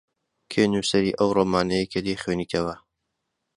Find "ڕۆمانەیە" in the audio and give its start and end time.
1.37-1.89